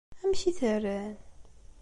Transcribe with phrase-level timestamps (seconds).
[0.23, 1.15] Amek i t-rran?